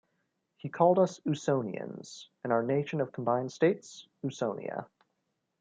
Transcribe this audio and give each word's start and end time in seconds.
He 0.57 0.67
called 0.69 0.97
us 0.97 1.19
Usonians, 1.27 2.25
and 2.43 2.51
our 2.51 2.63
Nation 2.63 3.01
of 3.01 3.11
combined 3.11 3.51
States, 3.53 4.07
Usonia. 4.25 4.87